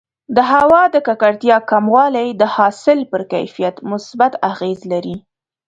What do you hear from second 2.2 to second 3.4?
د حاصل پر